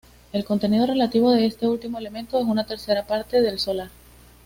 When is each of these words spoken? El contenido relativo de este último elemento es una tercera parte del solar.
El 0.33 0.45
contenido 0.45 0.87
relativo 0.87 1.31
de 1.31 1.45
este 1.45 1.67
último 1.67 1.99
elemento 1.99 2.39
es 2.39 2.45
una 2.47 2.65
tercera 2.65 3.05
parte 3.05 3.39
del 3.39 3.59
solar. 3.59 3.89